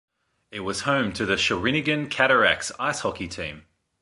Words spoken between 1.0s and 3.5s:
to the Shawinigan Cataractes Ice hockey